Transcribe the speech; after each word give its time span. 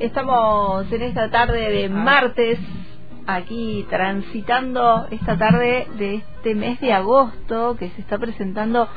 Estamos 0.00 0.90
en 0.92 1.02
esta 1.02 1.30
tarde 1.30 1.70
de 1.70 1.88
martes, 1.88 2.58
aquí 3.26 3.84
transitando 3.90 5.06
esta 5.10 5.36
tarde 5.36 5.86
de 5.98 6.16
este 6.16 6.54
mes 6.54 6.80
de 6.80 6.92
agosto 6.92 7.76
que 7.78 7.88
se 7.90 8.00
está 8.00 8.16
presentando 8.18 8.88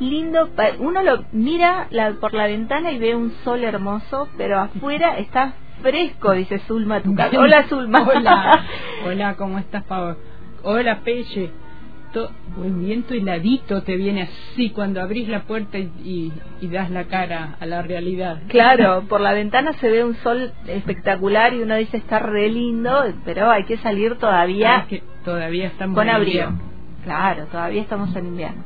lindo. 0.00 0.50
Uno 0.78 1.02
lo 1.02 1.24
mira 1.32 1.86
la- 1.90 2.12
por 2.12 2.34
la 2.34 2.46
ventana 2.46 2.92
y 2.92 2.98
ve 2.98 3.14
un 3.16 3.32
sol 3.44 3.64
hermoso, 3.64 4.28
pero 4.36 4.60
afuera 4.60 5.18
está 5.18 5.54
fresco, 5.82 6.32
dice 6.32 6.58
Zulma. 6.60 7.00
Hola 7.38 7.64
Zulma. 7.68 8.02
Hola, 8.06 8.64
hola, 9.06 9.36
¿cómo 9.36 9.58
estás, 9.58 9.82
Pablo? 9.84 10.16
Hola, 10.62 11.00
Pelle. 11.00 11.50
To- 12.12 12.30
buen 12.56 12.80
viento 12.80 13.14
heladito 13.14 13.82
te 13.82 13.96
viene 13.96 14.22
así 14.22 14.70
cuando 14.70 15.00
abrís 15.00 15.28
la 15.28 15.42
puerta 15.44 15.78
y, 15.78 15.90
y- 16.04 16.32
y 16.60 16.68
das 16.68 16.90
la 16.90 17.04
cara 17.04 17.56
a 17.60 17.66
la 17.66 17.82
realidad. 17.82 18.40
Claro, 18.48 19.04
por 19.08 19.20
la 19.20 19.32
ventana 19.32 19.72
se 19.74 19.88
ve 19.88 20.02
un 20.04 20.16
sol 20.16 20.52
espectacular 20.66 21.54
y 21.54 21.62
uno 21.62 21.76
dice 21.76 21.98
está 21.98 22.18
re 22.18 22.48
lindo, 22.48 23.04
pero 23.24 23.48
hay 23.50 23.64
que 23.64 23.76
salir 23.78 24.16
todavía 24.18 24.86
que 24.88 25.02
todavía 25.24 25.68
estamos 25.68 25.94
con 25.94 26.08
en 26.08 26.14
abrigo. 26.14 26.44
invierno. 26.48 26.70
Claro, 27.04 27.46
todavía 27.46 27.82
estamos 27.82 28.14
en 28.16 28.26
invierno. 28.26 28.64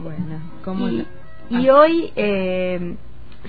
Bueno, 0.00 0.40
¿cómo 0.64 0.88
Y, 0.88 0.96
la- 0.98 1.04
y 1.60 1.68
ah, 1.68 1.74
hoy, 1.74 2.10
eh, 2.16 2.96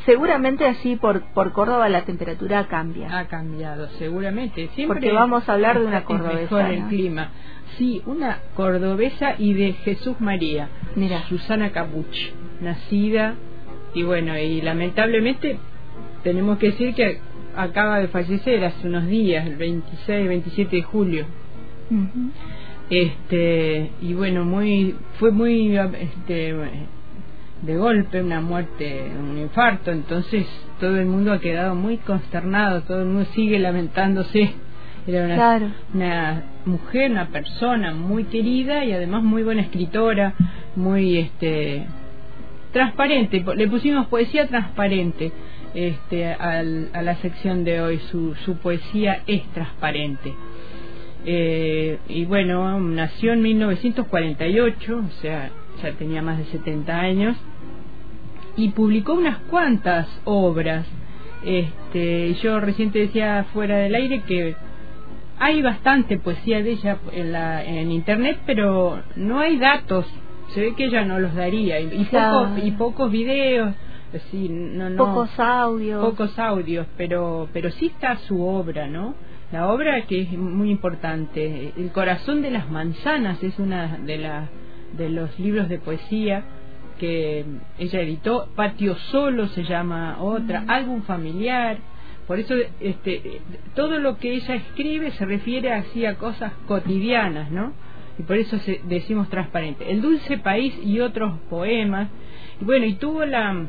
seguramente 0.05 0.65
así 0.67 0.95
por, 0.97 1.21
por 1.33 1.53
Córdoba 1.53 1.87
la 1.89 2.03
temperatura 2.03 2.67
cambia. 2.67 3.17
ha 3.17 3.27
cambiado, 3.27 3.87
seguramente. 3.99 4.67
Siempre 4.75 4.95
Porque 4.99 5.13
vamos 5.13 5.47
a 5.47 5.53
hablar 5.53 5.79
de 5.79 5.85
una 5.85 5.99
es 5.99 6.03
cordobesa, 6.03 6.41
mejor 6.41 6.61
el 6.71 6.81
¿no? 6.81 6.87
clima. 6.89 7.29
Sí, 7.77 8.01
una 8.05 8.39
cordobesa 8.55 9.35
y 9.37 9.53
de 9.53 9.73
Jesús 9.73 10.19
María. 10.19 10.69
Mira. 10.95 11.23
Susana 11.27 11.71
Capuch, 11.71 12.31
nacida 12.61 13.35
y 13.93 14.03
bueno, 14.03 14.37
y 14.37 14.61
lamentablemente 14.61 15.57
tenemos 16.23 16.57
que 16.57 16.67
decir 16.71 16.93
que 16.93 17.19
acaba 17.55 17.99
de 17.99 18.07
fallecer 18.07 18.63
hace 18.65 18.87
unos 18.87 19.07
días, 19.07 19.45
el 19.45 19.55
26, 19.55 20.27
27 20.27 20.75
de 20.75 20.81
julio. 20.83 21.25
Este, 22.89 23.91
y 24.01 24.13
bueno, 24.13 24.45
muy 24.45 24.95
fue 25.19 25.31
muy 25.31 25.75
este 25.77 26.55
de 27.61 27.77
golpe 27.77 28.21
una 28.21 28.41
muerte, 28.41 29.09
un 29.17 29.37
infarto, 29.37 29.91
entonces 29.91 30.45
todo 30.79 30.97
el 30.97 31.05
mundo 31.05 31.31
ha 31.31 31.39
quedado 31.39 31.75
muy 31.75 31.97
consternado, 31.97 32.81
todo 32.81 33.01
el 33.01 33.07
mundo 33.07 33.25
sigue 33.33 33.57
lamentándose. 33.59 34.51
Era 35.07 35.25
una, 35.25 35.35
Claro. 35.35 35.67
una 35.93 36.43
mujer, 36.65 37.11
una 37.11 37.27
persona 37.27 37.93
muy 37.93 38.25
querida 38.25 38.85
y 38.85 38.91
además 38.93 39.23
muy 39.23 39.43
buena 39.43 39.61
escritora, 39.61 40.33
muy 40.75 41.17
este 41.17 41.85
transparente, 42.71 43.43
le 43.55 43.67
pusimos 43.67 44.07
poesía 44.07 44.47
transparente 44.47 45.31
este 45.75 46.33
al- 46.33 46.89
a 46.93 47.01
la 47.01 47.15
sección 47.17 47.63
de 47.63 47.81
hoy, 47.81 47.99
su, 48.11 48.33
su 48.45 48.57
poesía 48.57 49.21
es 49.27 49.43
transparente. 49.53 50.33
Eh, 51.25 51.99
y 52.09 52.25
bueno, 52.25 52.79
nació 52.79 53.33
en 53.33 53.41
1948, 53.41 54.97
o 55.07 55.21
sea, 55.21 55.49
ya 55.81 55.91
tenía 55.93 56.21
más 56.21 56.37
de 56.37 56.45
70 56.45 56.99
años, 56.99 57.37
y 58.55 58.69
publicó 58.69 59.13
unas 59.13 59.37
cuantas 59.49 60.07
obras. 60.25 60.85
Este, 61.45 62.33
yo 62.35 62.59
recién 62.59 62.91
te 62.91 62.99
decía 62.99 63.45
fuera 63.53 63.77
del 63.77 63.95
aire 63.95 64.21
que 64.21 64.55
hay 65.43 65.61
bastante 65.61 66.17
poesía 66.17 66.61
de 66.63 66.71
ella 66.71 66.97
en, 67.11 67.31
la, 67.33 67.63
en 67.63 67.91
internet, 67.91 68.39
pero 68.45 69.01
no 69.15 69.39
hay 69.39 69.57
datos. 69.57 70.05
Se 70.49 70.61
ve 70.61 70.75
que 70.75 70.85
ella 70.85 71.03
no 71.03 71.19
los 71.19 71.33
daría. 71.35 71.79
Y, 71.79 71.85
y, 72.01 72.05
Claro. 72.05 72.47
pocos, 72.49 72.63
y 72.65 72.71
pocos 72.71 73.11
videos, 73.11 73.73
así, 74.15 74.47
no, 74.49 74.89
no, 74.89 74.97
Pocos 74.97 75.39
audios. 75.39 76.03
pocos 76.05 76.37
audios, 76.39 76.87
pero, 76.97 77.49
pero 77.51 77.71
sí 77.71 77.87
está 77.87 78.15
su 78.27 78.41
obra, 78.45 78.87
¿no? 78.87 79.15
La 79.51 79.67
obra 79.71 80.01
que 80.07 80.21
es 80.21 80.31
muy 80.31 80.71
importante. 80.71 81.73
El 81.77 81.91
corazón 81.91 82.41
de 82.41 82.49
las 82.51 82.69
manzanas 82.71 83.43
es 83.43 83.59
una 83.59 83.97
de, 83.97 84.17
la, 84.17 84.47
de 84.97 85.09
los 85.09 85.37
libros 85.39 85.69
de 85.69 85.77
poesía 85.79 86.43
que 86.99 87.45
ella 87.79 87.99
editó. 88.01 88.47
Patio 88.55 88.95
Solo 89.11 89.47
se 89.49 89.63
llama 89.63 90.17
otra, 90.21 90.63
álbum 90.67 91.01
familiar. 91.03 91.77
Por 92.27 92.39
eso 92.39 92.53
este, 92.79 93.41
todo 93.75 93.99
lo 93.99 94.17
que 94.17 94.33
ella 94.33 94.55
escribe 94.55 95.11
se 95.11 95.25
refiere 95.25 95.73
así 95.73 96.05
a 96.05 96.15
cosas 96.15 96.53
cotidianas, 96.67 97.51
¿no? 97.51 97.73
Y 98.17 98.23
por 98.23 98.37
eso 98.37 98.57
se, 98.59 98.79
decimos 98.85 99.29
transparente. 99.29 99.91
El 99.91 100.01
dulce 100.01 100.37
país 100.37 100.73
y 100.83 100.99
otros 100.99 101.37
poemas. 101.49 102.09
Y 102.61 102.65
bueno, 102.65 102.85
y 102.85 102.93
tuvo 102.93 103.25
la, 103.25 103.65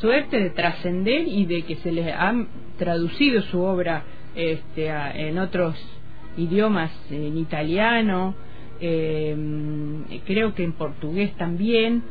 suerte 0.00 0.38
de 0.38 0.50
trascender 0.50 1.26
y 1.26 1.46
de 1.46 1.62
que 1.62 1.76
se 1.76 1.90
le 1.92 2.12
ha 2.12 2.32
traducido 2.78 3.42
su 3.42 3.60
obra 3.60 4.04
este, 4.34 4.90
a- 4.90 5.12
en 5.12 5.38
otros 5.38 5.74
idiomas, 6.36 6.92
en 7.10 7.36
italiano, 7.38 8.34
eh, 8.80 9.36
creo 10.26 10.54
que 10.54 10.62
en 10.64 10.72
portugués 10.72 11.34
también. 11.36 12.02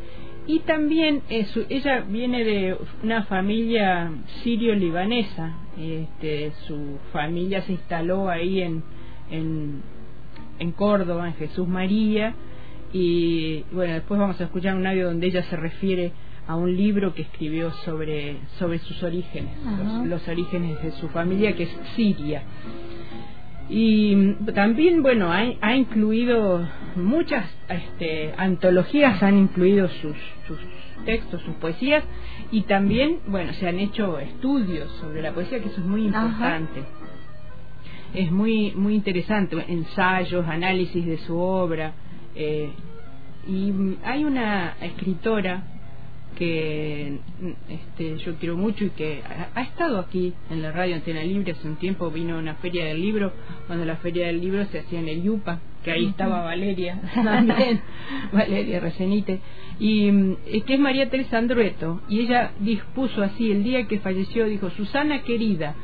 Y 0.49 0.59
también 0.61 1.21
eh, 1.29 1.45
su- 1.45 1.65
ella 1.69 1.99
viene 2.09 2.43
de 2.43 2.75
una 3.03 3.23
familia 3.23 4.11
sirio-libanesa. 4.43 5.53
Este, 5.79 6.51
su 6.67 6.97
familia 7.13 7.61
se 7.61 7.73
instaló 7.73 8.29
ahí 8.29 8.61
en, 8.61 8.81
en, 9.29 9.81
en 10.57 10.71
Córdoba, 10.71 11.27
en 11.27 11.35
Jesús 11.35 11.67
María. 11.67 12.33
Y 12.91 13.63
bueno, 13.71 13.93
después 13.93 14.19
vamos 14.19 14.41
a 14.41 14.45
escuchar 14.45 14.75
un 14.75 14.87
audio 14.87 15.05
donde 15.05 15.27
ella 15.27 15.43
se 15.43 15.55
refiere 15.55 16.11
a 16.47 16.55
un 16.55 16.75
libro 16.75 17.13
que 17.13 17.21
escribió 17.21 17.71
sobre, 17.85 18.37
sobre 18.57 18.79
sus 18.79 19.03
orígenes, 19.03 19.51
los, 19.83 20.07
los 20.07 20.27
orígenes 20.27 20.81
de 20.81 20.91
su 20.93 21.07
familia, 21.09 21.55
que 21.55 21.63
es 21.63 21.79
Siria. 21.95 22.41
Y 23.69 24.33
también, 24.55 25.03
bueno, 25.03 25.31
ha, 25.31 25.43
ha 25.61 25.75
incluido 25.75 26.67
muchas 26.95 27.45
este, 27.69 28.33
antologías, 28.35 29.21
han 29.21 29.37
incluido 29.37 29.87
sus, 29.89 30.17
sus 30.47 30.57
textos, 31.05 31.41
sus 31.43 31.53
poesías, 31.55 32.03
y 32.51 32.61
también, 32.63 33.19
bueno, 33.27 33.53
se 33.53 33.67
han 33.67 33.77
hecho 33.79 34.17
estudios 34.19 34.91
sobre 34.99 35.21
la 35.21 35.31
poesía, 35.33 35.59
que 35.59 35.67
eso 35.69 35.81
es 35.81 35.85
muy 35.85 36.07
Ajá. 36.09 36.25
importante. 36.25 36.83
Es 38.15 38.31
muy, 38.31 38.71
muy 38.75 38.95
interesante, 38.95 39.55
ensayos, 39.67 40.47
análisis 40.47 41.05
de 41.05 41.17
su 41.19 41.37
obra. 41.37 41.93
eh, 42.35 42.71
y 43.47 43.73
hay 44.03 44.25
una 44.25 44.75
escritora 44.81 45.63
que 46.39 47.19
este, 47.67 48.17
yo 48.19 48.35
quiero 48.35 48.55
mucho 48.55 48.85
y 48.85 48.91
que 48.91 49.21
ha, 49.25 49.59
ha 49.59 49.61
estado 49.61 49.99
aquí 49.99 50.33
en 50.49 50.61
la 50.61 50.71
radio 50.71 50.95
Antena 50.95 51.21
Libre. 51.21 51.51
Hace 51.51 51.67
un 51.67 51.75
tiempo, 51.75 52.09
vino 52.09 52.35
a 52.35 52.39
una 52.39 52.55
feria 52.55 52.85
del 52.85 53.01
libro, 53.01 53.33
cuando 53.67 53.83
la 53.83 53.97
feria 53.97 54.27
del 54.27 54.39
libro 54.39 54.65
se 54.67 54.79
hacía 54.79 54.99
en 55.01 55.09
el 55.09 55.21
Yupa, 55.21 55.59
que 55.83 55.91
ahí 55.91 56.05
estaba 56.05 56.41
Valeria 56.41 57.01
también, 57.13 57.81
Valeria 58.31 58.79
Recenite, 58.79 59.41
y 59.79 60.09
mm, 60.09 60.37
que 60.65 60.75
es 60.75 60.79
María 60.79 61.09
Teresa 61.09 61.37
Andrueto, 61.37 62.01
y 62.07 62.21
ella 62.21 62.53
dispuso 62.61 63.21
así, 63.21 63.51
el 63.51 63.65
día 63.65 63.85
que 63.85 63.99
falleció, 63.99 64.45
dijo, 64.45 64.69
Susana 64.69 65.23
querida, 65.23 65.75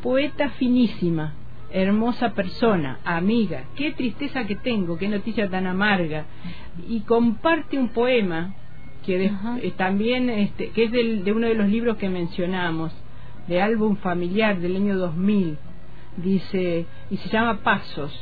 poeta 0.00 0.50
finísima, 0.50 1.34
hermosa 1.72 2.34
persona, 2.34 3.00
amiga, 3.04 3.64
qué 3.74 3.90
tristeza 3.90 4.46
que 4.46 4.54
tengo, 4.54 4.96
qué 4.96 5.08
noticia 5.08 5.50
tan 5.50 5.66
amarga, 5.66 6.26
y 6.88 7.00
comparte 7.00 7.76
un 7.78 7.88
poema 7.88 8.54
que 9.06 9.18
de- 9.18 9.32
eh, 9.62 9.72
también 9.76 10.30
este, 10.30 10.70
que 10.70 10.84
es 10.84 10.92
del- 10.92 11.24
de 11.24 11.32
uno 11.32 11.46
de 11.46 11.54
los 11.54 11.68
libros 11.68 11.96
que 11.96 12.08
mencionamos, 12.08 12.92
de 13.48 13.60
álbum 13.60 13.96
familiar 13.96 14.58
del 14.60 14.76
año 14.76 14.96
2000, 14.96 15.58
dice, 16.16 16.86
y 17.10 17.16
se 17.18 17.28
llama 17.28 17.60
Pasos. 17.62 18.12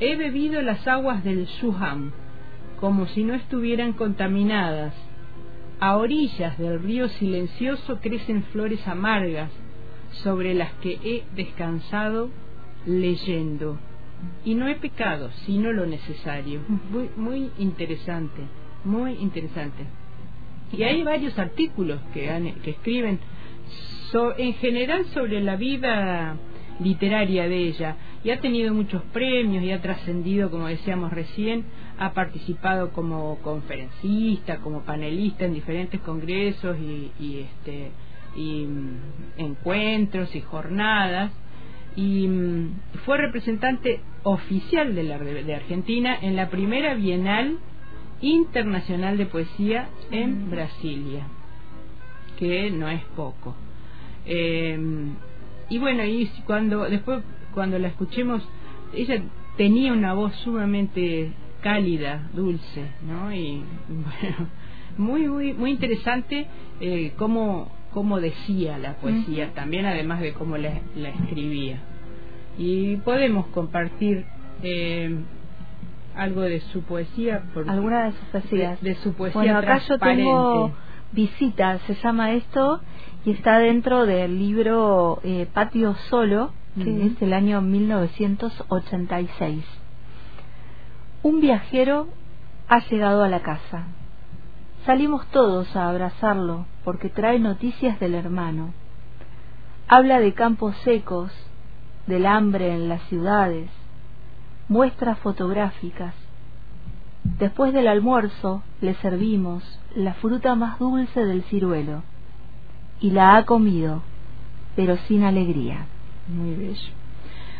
He 0.00 0.16
bebido 0.16 0.62
las 0.62 0.86
aguas 0.88 1.22
del 1.24 1.46
Suham, 1.46 2.12
como 2.80 3.06
si 3.06 3.24
no 3.24 3.34
estuvieran 3.34 3.92
contaminadas. 3.92 4.94
A 5.80 5.96
orillas 5.96 6.58
del 6.58 6.80
río 6.82 7.08
silencioso 7.08 7.98
crecen 8.00 8.44
flores 8.44 8.86
amargas, 8.88 9.50
sobre 10.12 10.54
las 10.54 10.72
que 10.74 10.98
he 11.02 11.24
descansado 11.34 12.30
leyendo. 12.86 13.78
Y 14.44 14.54
no 14.54 14.68
he 14.68 14.76
pecado, 14.76 15.30
sino 15.46 15.72
lo 15.72 15.86
necesario. 15.86 16.60
Muy, 16.90 17.08
muy 17.16 17.50
interesante, 17.58 18.42
muy 18.84 19.12
interesante. 19.14 19.84
Y 20.72 20.82
hay 20.84 21.02
varios 21.02 21.38
artículos 21.38 22.00
que, 22.14 22.30
han, 22.30 22.52
que 22.62 22.70
escriben 22.70 23.20
en 24.36 24.54
general 24.54 25.06
sobre 25.06 25.40
la 25.40 25.56
vida 25.56 26.36
literaria 26.80 27.48
de 27.48 27.56
ella. 27.56 27.96
Y 28.24 28.30
ha 28.30 28.40
tenido 28.40 28.72
muchos 28.74 29.02
premios 29.12 29.64
y 29.64 29.72
ha 29.72 29.80
trascendido, 29.80 30.50
como 30.50 30.68
decíamos 30.68 31.12
recién, 31.12 31.64
ha 31.98 32.12
participado 32.12 32.92
como 32.92 33.38
conferencista, 33.38 34.58
como 34.58 34.82
panelista 34.82 35.44
en 35.44 35.54
diferentes 35.54 36.00
congresos 36.00 36.76
y, 36.78 37.40
este 37.40 37.90
y 38.36 38.64
mm, 38.64 38.98
encuentros 39.38 40.34
y 40.34 40.40
jornadas. 40.40 41.32
Y 41.96 42.26
mm, 42.28 42.80
fue 43.04 43.18
representante 43.18 44.00
oficial 44.22 44.94
de 44.94 45.02
la 45.02 45.18
de 45.18 45.54
Argentina 45.54 46.16
en 46.20 46.36
la 46.36 46.48
primera 46.48 46.94
Bienal 46.94 47.58
Internacional 48.22 49.18
de 49.18 49.26
Poesía 49.26 49.88
en 50.10 50.50
Brasilia, 50.50 51.26
que 52.38 52.70
no 52.70 52.88
es 52.88 53.02
poco. 53.16 53.54
Eh, 54.24 54.78
y 55.68 55.78
bueno, 55.78 56.04
y 56.04 56.30
cuando 56.46 56.84
después 56.84 57.22
cuando 57.52 57.78
la 57.78 57.88
escuchemos, 57.88 58.42
ella 58.94 59.22
tenía 59.56 59.92
una 59.92 60.14
voz 60.14 60.34
sumamente 60.36 61.32
cálida, 61.62 62.30
dulce, 62.32 62.86
¿no? 63.06 63.32
Y 63.32 63.62
bueno, 63.88 64.48
muy 64.96 65.28
muy 65.28 65.52
muy 65.52 65.70
interesante 65.72 66.46
eh, 66.80 67.12
cómo 67.16 67.70
cómo 67.92 68.20
decía 68.20 68.78
la 68.78 68.94
poesía, 68.94 69.52
también 69.52 69.84
además 69.84 70.20
de 70.20 70.32
cómo 70.32 70.56
la, 70.56 70.80
la 70.96 71.10
escribía. 71.10 71.80
Y 72.58 72.96
podemos 72.96 73.46
compartir 73.48 74.24
eh, 74.62 75.14
algo 76.16 76.40
de 76.42 76.60
su 76.60 76.82
poesía. 76.82 77.42
¿Alguna 77.66 78.04
de 78.04 78.12
sus 78.12 78.28
poesías? 78.28 78.80
De, 78.82 78.94
su 78.96 79.14
poesía 79.14 79.40
Bueno, 79.40 79.56
acá 79.58 79.78
yo 79.78 79.98
tengo 79.98 80.72
Visita, 81.12 81.78
se 81.80 81.94
llama 81.96 82.32
esto, 82.32 82.80
y 83.24 83.32
está 83.32 83.58
dentro 83.58 84.06
del 84.06 84.38
libro 84.38 85.20
eh, 85.22 85.46
Patio 85.52 85.94
Solo, 86.08 86.52
que 86.74 87.06
es 87.06 87.20
el 87.20 87.34
año 87.34 87.60
1986. 87.60 89.62
Un 91.22 91.40
viajero 91.40 92.08
ha 92.68 92.78
llegado 92.88 93.22
a 93.22 93.28
la 93.28 93.42
casa. 93.42 93.88
Salimos 94.86 95.26
todos 95.28 95.76
a 95.76 95.90
abrazarlo 95.90 96.64
porque 96.82 97.10
trae 97.10 97.38
noticias 97.38 98.00
del 98.00 98.14
hermano. 98.14 98.72
Habla 99.86 100.18
de 100.18 100.32
campos 100.32 100.74
secos, 100.78 101.30
del 102.06 102.24
hambre 102.24 102.72
en 102.72 102.88
las 102.88 103.02
ciudades, 103.02 103.68
muestras 104.68 105.18
fotográficas. 105.18 106.14
Después 107.38 107.72
del 107.72 107.88
almuerzo 107.88 108.62
le 108.80 108.94
servimos 108.94 109.62
la 109.94 110.14
fruta 110.14 110.54
más 110.54 110.78
dulce 110.78 111.24
del 111.24 111.42
ciruelo 111.44 112.02
y 113.00 113.10
la 113.10 113.36
ha 113.36 113.44
comido, 113.44 114.02
pero 114.76 114.96
sin 115.08 115.24
alegría. 115.24 115.86
Muy 116.28 116.54
bello. 116.54 116.92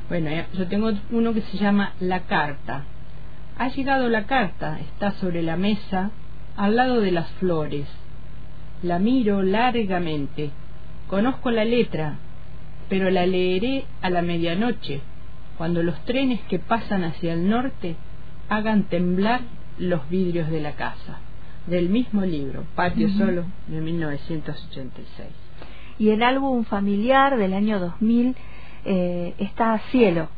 Bueno, 0.08 0.30
yo 0.54 0.68
tengo 0.68 0.92
uno 1.10 1.32
que 1.32 1.42
se 1.42 1.58
llama 1.58 1.92
La 2.00 2.20
Carta. 2.20 2.84
Ha 3.58 3.68
llegado 3.68 4.08
la 4.08 4.24
carta, 4.26 4.80
está 4.80 5.12
sobre 5.12 5.42
la 5.42 5.56
mesa, 5.56 6.10
al 6.56 6.76
lado 6.76 7.00
de 7.00 7.12
las 7.12 7.30
flores. 7.32 7.86
La 8.82 8.98
miro 8.98 9.42
largamente. 9.42 10.50
Conozco 11.06 11.50
la 11.50 11.64
letra, 11.64 12.16
pero 12.88 13.10
la 13.10 13.26
leeré 13.26 13.84
a 14.00 14.10
la 14.10 14.22
medianoche, 14.22 15.00
cuando 15.62 15.84
los 15.84 16.04
trenes 16.06 16.40
que 16.48 16.58
pasan 16.58 17.04
hacia 17.04 17.34
el 17.34 17.48
norte 17.48 17.94
hagan 18.48 18.82
temblar 18.82 19.42
los 19.78 20.08
vidrios 20.08 20.50
de 20.50 20.60
la 20.60 20.72
casa. 20.72 21.20
Del 21.68 21.88
mismo 21.88 22.22
libro, 22.22 22.64
Patio 22.74 23.08
Solo, 23.10 23.44
de 23.68 23.80
1986. 23.80 25.28
Y 26.00 26.08
el 26.08 26.24
álbum 26.24 26.64
familiar 26.64 27.38
del 27.38 27.54
año 27.54 27.78
2000 27.78 28.34
eh, 28.86 29.34
está 29.38 29.78
Cielo. 29.92 30.30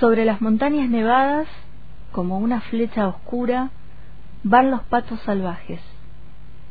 Sobre 0.00 0.24
las 0.24 0.40
montañas 0.40 0.88
nevadas, 0.88 1.46
como 2.10 2.38
una 2.38 2.62
flecha 2.62 3.06
oscura, 3.06 3.68
van 4.44 4.70
los 4.70 4.80
patos 4.84 5.20
salvajes. 5.26 5.80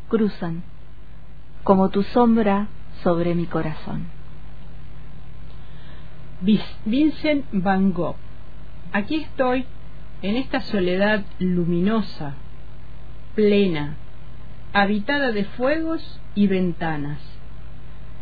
Cruzan, 0.09 0.63
como 1.61 1.89
tu 1.89 2.01
sombra 2.01 2.65
sobre 3.03 3.35
mi 3.35 3.45
corazón. 3.45 4.16
Vincent 6.41 7.45
Van 7.51 7.93
Gogh. 7.93 8.15
Aquí 8.93 9.15
estoy, 9.15 9.65
en 10.21 10.37
esta 10.37 10.61
soledad 10.61 11.23
luminosa, 11.39 12.35
plena, 13.35 13.95
habitada 14.73 15.31
de 15.31 15.45
fuegos 15.45 16.19
y 16.35 16.47
ventanas 16.47 17.19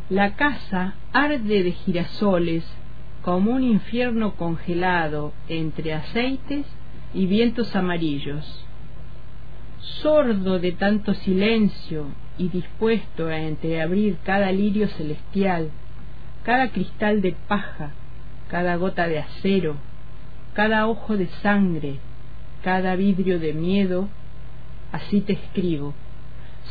la 0.09 0.35
casa 0.35 0.93
arde 1.13 1.63
de 1.63 1.71
girasoles 1.71 2.63
como 3.23 3.51
un 3.51 3.63
infierno 3.63 4.35
congelado 4.35 5.33
entre 5.47 5.93
aceites 5.93 6.67
y 7.13 7.25
vientos 7.25 7.75
amarillos. 7.75 8.45
Sordo 9.79 10.59
de 10.59 10.73
tanto 10.73 11.15
silencio 11.15 12.05
y 12.37 12.49
dispuesto 12.49 13.27
a 13.27 13.39
entreabrir 13.39 14.17
cada 14.23 14.51
lirio 14.51 14.87
celestial, 14.89 15.71
cada 16.43 16.69
cristal 16.69 17.21
de 17.21 17.35
paja, 17.47 17.93
cada 18.49 18.75
gota 18.75 19.07
de 19.07 19.19
acero, 19.19 19.75
cada 20.53 20.87
ojo 20.87 21.17
de 21.17 21.27
sangre, 21.41 21.99
cada 22.63 22.95
vidrio 22.95 23.39
de 23.39 23.53
miedo, 23.53 24.09
así 24.91 25.21
te 25.21 25.33
escribo 25.33 25.93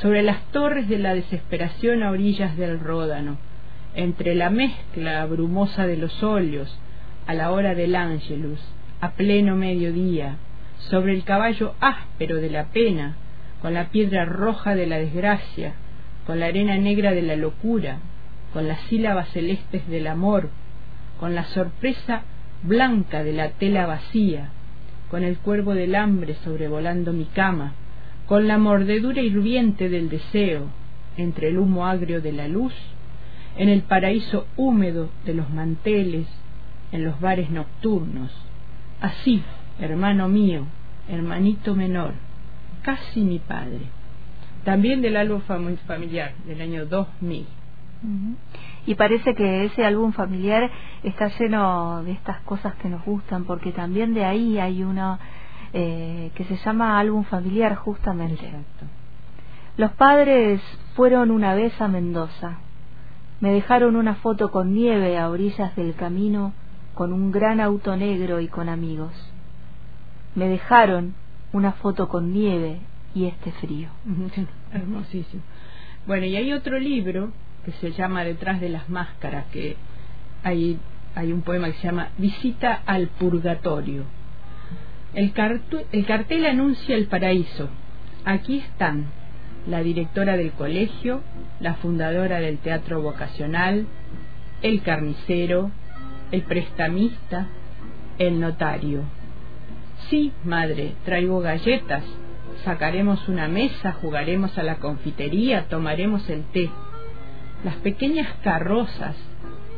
sobre 0.01 0.23
las 0.23 0.43
torres 0.51 0.89
de 0.89 0.99
la 0.99 1.15
desesperación 1.15 2.03
a 2.03 2.11
orillas 2.11 2.57
del 2.57 2.81
Ródano, 2.81 3.39
entre 3.95 4.35
la 4.35 4.51
mezcla 4.51 5.25
brumosa 5.27 5.87
de 5.87 5.97
los 5.97 6.23
óleos, 6.23 6.77
a 7.27 7.35
la 7.35 7.53
hora 7.53 7.75
del 7.75 7.95
ángelus, 7.95 8.61
a 9.01 9.13
pleno 9.13 9.55
mediodía, 9.57 10.37
sobre 10.79 11.15
el 11.15 11.25
caballo 11.25 11.75
áspero 11.81 12.37
de 12.37 12.51
la 12.51 12.67
pena, 12.67 13.17
con 13.63 13.73
la 13.73 13.91
piedra 13.91 14.25
roja 14.25 14.75
de 14.75 14.87
la 14.87 14.99
desgracia, 14.99 15.75
con 16.27 16.41
la 16.41 16.47
arena 16.47 16.77
negra 16.77 17.13
de 17.13 17.23
la 17.23 17.37
locura, 17.37 17.99
con 18.53 18.67
las 18.67 18.81
sílabas 18.83 19.29
celestes 19.31 19.87
del 19.89 20.07
amor, 20.07 20.51
con 21.19 21.35
la 21.35 21.45
sorpresa 21.45 22.23
blanca 22.63 23.23
de 23.23 23.33
la 23.33 23.51
tela 23.51 23.87
vacía, 23.87 24.51
con 25.11 25.23
el 25.23 25.39
cuervo 25.39 25.75
del 25.75 25.95
hambre 25.95 26.35
sobrevolando 26.45 27.13
mi 27.13 27.27
cama, 27.27 27.75
con 28.27 28.49
la 28.49 28.59
mordedura 28.59 29.21
hirviente 29.21 29.89
del 29.89 30.09
deseo, 30.09 30.69
entre 31.17 31.49
el 31.49 31.59
humo 31.59 31.87
agrio 31.87 32.21
de 32.21 32.33
la 32.33 32.49
luz, 32.49 32.75
en 33.57 33.69
el 33.69 33.83
paraíso 33.83 34.47
húmedo 34.57 35.11
de 35.25 35.35
los 35.35 35.51
manteles, 35.51 36.27
en 36.91 37.05
los 37.05 37.21
bares 37.21 37.51
nocturnos. 37.51 38.33
Así, 39.01 39.43
hermano 39.79 40.29
mío, 40.29 40.67
hermanito 41.09 41.75
menor, 41.75 42.15
casi 42.83 43.21
mi 43.21 43.39
padre. 43.39 43.87
También 44.65 45.03
del 45.03 45.17
álbum 45.17 45.41
familiar 45.87 46.33
del 46.47 46.61
año 46.63 46.87
2000. 46.87 47.47
Y 48.87 48.95
parece 48.97 49.35
que 49.35 49.65
ese 49.65 49.85
álbum 49.85 50.13
familiar 50.13 50.71
está 51.03 51.29
lleno 51.39 52.03
de 52.03 52.13
estas 52.13 52.41
cosas 52.43 52.75
que 52.77 52.89
nos 52.89 53.05
gustan, 53.05 53.45
porque 53.45 53.73
también 53.73 54.13
de 54.13 54.25
ahí 54.25 54.59
hay 54.59 54.83
una 54.83 55.19
eh, 55.73 56.31
que 56.35 56.45
se 56.45 56.57
llama 56.57 56.99
álbum 56.99 57.25
familiar 57.25 57.75
justamente. 57.77 58.53
Los 59.77 59.91
padres 59.93 60.61
fueron 60.95 61.31
una 61.31 61.55
vez 61.55 61.81
a 61.81 61.89
Mendoza. 61.89 62.59
Me 63.41 63.51
dejaron 63.53 63.97
una 63.97 64.15
foto 64.17 64.51
con 64.51 64.73
nieve 64.73 65.19
a 65.19 65.29
orillas 65.29 65.75
del 65.75 65.95
camino, 65.95 66.53
con 66.95 67.13
un 67.13 67.33
gran 67.33 67.61
auto 67.61 67.97
negro 67.97 68.41
y 68.41 68.49
con 68.49 68.69
amigos. 68.69 69.13
Me 70.35 70.49
dejaron 70.49 71.15
una 71.53 71.73
foto 71.73 72.09
con 72.09 72.33
nieve 72.33 72.81
y 73.15 73.27
este 73.27 73.51
frío. 73.53 73.89
Hermosísimo. 74.73 75.43
Bueno, 76.07 76.27
y 76.27 76.37
hay 76.37 76.53
otro 76.53 76.79
libro 76.79 77.33
que 77.65 77.73
se 77.73 77.93
llama 77.93 78.25
Detrás 78.25 78.61
de 78.61 78.69
las 78.69 78.89
máscaras, 78.89 79.47
que 79.47 79.77
hay, 80.43 80.79
hay 81.15 81.33
un 81.33 81.43
poema 81.43 81.69
que 81.69 81.79
se 81.79 81.87
llama 81.87 82.11
Visita 82.19 82.83
al 82.87 83.09
Purgatorio 83.09 84.05
el, 85.15 85.33
cartel 85.33 86.47
anuncia 86.47 86.97
el 86.97 87.07
paraíso. 87.07 87.69
Aquí 88.25 88.59
están 88.59 89.07
la 89.69 89.83
directora 89.83 90.37
del 90.37 90.53
colegio, 90.53 91.23
la 91.61 91.75
fundadora 91.75 92.41
del 92.41 92.59
teatro 92.59 93.01
vocacional, 93.01 93.87
el 94.63 94.83
carnicero, 94.83 95.71
el 96.31 96.43
prestamista, 96.43 97.47
el 98.19 98.41
notario. 98.41 99.03
Sí, 100.11 100.33
madre, 100.45 100.95
traigo 101.05 101.41
galletas. 101.41 102.05
Sacaremos 102.65 103.29
una 103.29 103.49
mesa, 103.49 103.93
jugaremos 103.93 104.57
a 104.59 104.63
la 104.63 104.77
confitería, 104.77 105.69
tomaremos 105.69 106.29
el 106.29 106.43
té. 106.45 106.71
Las 107.65 107.77
pequeñas 107.77 108.29
carrozas, 108.43 109.17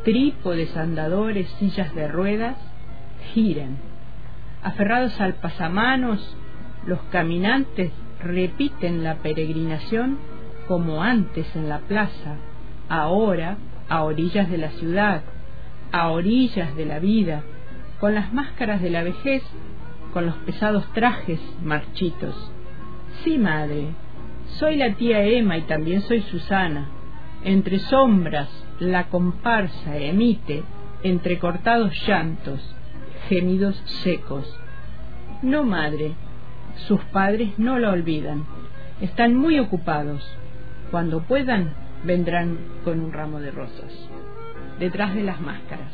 trípodes, 0.04 0.76
andadores, 0.76 1.48
sillas 1.60 1.94
de 1.94 2.08
ruedas, 2.08 2.56
giran. 3.32 3.76
Aferrados 4.62 5.20
al 5.20 5.34
pasamanos, 5.34 6.36
los 6.84 7.00
caminantes 7.12 7.92
repiten 8.20 9.04
la 9.04 9.16
peregrinación 9.16 10.18
como 10.66 11.00
antes 11.00 11.46
en 11.54 11.68
la 11.68 11.78
plaza, 11.78 12.36
ahora 12.88 13.56
a 13.88 14.02
orillas 14.02 14.50
de 14.50 14.58
la 14.58 14.70
ciudad, 14.70 15.22
a 15.92 16.08
orillas 16.08 16.74
de 16.74 16.86
la 16.86 16.98
vida, 16.98 17.42
con 18.00 18.16
las 18.16 18.32
máscaras 18.32 18.82
de 18.82 18.90
la 18.90 19.04
vejez, 19.04 19.44
con 20.12 20.26
los 20.26 20.34
pesados 20.38 20.84
trajes 20.92 21.40
marchitos. 21.62 22.34
Sí, 23.22 23.38
madre, 23.38 23.90
soy 24.58 24.74
la 24.74 24.92
tía 24.94 25.22
Emma 25.22 25.56
y 25.56 25.62
también 25.62 26.02
soy 26.02 26.22
Susana. 26.22 26.88
Entre 27.46 27.78
sombras, 27.78 28.48
la 28.80 29.04
comparsa 29.04 29.96
emite 29.96 30.64
entrecortados 31.04 31.94
llantos, 32.04 32.58
gemidos 33.28 33.80
secos. 34.02 34.52
No, 35.42 35.62
madre, 35.62 36.14
sus 36.88 37.00
padres 37.12 37.56
no 37.56 37.78
la 37.78 37.92
olvidan. 37.92 38.44
Están 39.00 39.36
muy 39.36 39.60
ocupados. 39.60 40.28
Cuando 40.90 41.20
puedan, 41.20 41.72
vendrán 42.02 42.58
con 42.82 42.98
un 42.98 43.12
ramo 43.12 43.38
de 43.38 43.52
rosas. 43.52 43.92
Detrás 44.80 45.14
de 45.14 45.22
las 45.22 45.40
máscaras. 45.40 45.92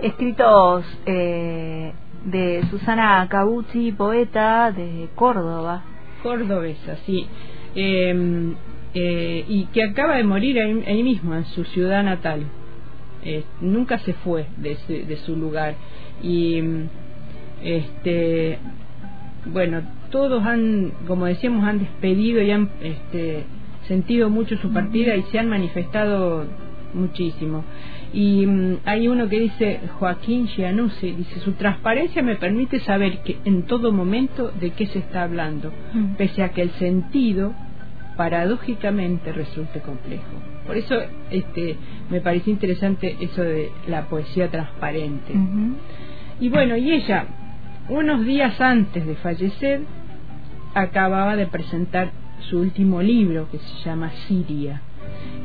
Escritos 0.00 0.84
eh, 1.06 1.94
de 2.26 2.66
Susana 2.68 3.26
Cabucci, 3.30 3.92
poeta 3.92 4.70
de 4.72 5.08
Córdoba. 5.14 5.84
Cordobesa, 6.22 6.96
sí. 7.06 7.26
Em, 7.74 8.54
eh, 8.94 9.44
y 9.48 9.66
que 9.66 9.82
acaba 9.82 10.16
de 10.16 10.24
morir 10.24 10.58
ahí, 10.58 11.02
mismo, 11.02 11.34
en 11.34 11.44
su 11.46 11.64
ciudad 11.64 12.02
natal. 12.02 12.44
Eh, 13.24 13.42
nunca 13.60 13.98
se 13.98 14.12
fue 14.12 14.46
de, 14.56 14.76
de 14.88 15.16
su 15.18 15.36
lugar. 15.36 15.74
Y 16.22 16.62
este 17.62 18.58
bueno, 19.46 19.82
todos 20.10 20.44
han, 20.44 20.92
como 21.06 21.26
decíamos, 21.26 21.64
han 21.64 21.78
despedido 21.78 22.42
y 22.42 22.50
han 22.50 22.70
este, 22.82 23.44
sentido 23.86 24.30
mucho 24.30 24.56
su 24.56 24.72
partida 24.72 25.16
y 25.16 25.22
se 25.24 25.38
han 25.38 25.48
manifestado 25.48 26.46
muchísimo. 26.94 27.64
Y 28.12 28.46
mm, 28.46 28.78
hay 28.84 29.08
uno 29.08 29.28
que 29.28 29.40
dice, 29.40 29.80
Joaquín 29.98 30.46
Gianussi, 30.46 31.12
dice, 31.12 31.40
su 31.40 31.52
transparencia 31.52 32.22
me 32.22 32.36
permite 32.36 32.80
saber 32.80 33.18
que 33.22 33.38
en 33.44 33.64
todo 33.64 33.92
momento 33.92 34.50
de 34.60 34.70
qué 34.70 34.86
se 34.86 35.00
está 35.00 35.24
hablando, 35.24 35.72
mm. 35.92 36.14
pese 36.16 36.42
a 36.42 36.50
que 36.50 36.62
el 36.62 36.70
sentido 36.72 37.52
paradójicamente 38.16 39.32
resulte 39.32 39.80
complejo. 39.80 40.24
Por 40.66 40.76
eso 40.76 40.94
este, 41.30 41.76
me 42.10 42.20
pareció 42.20 42.52
interesante 42.52 43.16
eso 43.20 43.42
de 43.42 43.70
la 43.88 44.06
poesía 44.06 44.50
transparente. 44.50 45.34
Y 46.40 46.48
bueno, 46.48 46.76
y 46.76 46.92
ella, 46.92 47.26
unos 47.88 48.24
días 48.24 48.60
antes 48.60 49.06
de 49.06 49.14
fallecer, 49.16 49.82
acababa 50.74 51.36
de 51.36 51.46
presentar 51.46 52.10
su 52.48 52.58
último 52.58 53.02
libro 53.02 53.48
que 53.50 53.58
se 53.58 53.84
llama 53.84 54.10
Siria. 54.26 54.82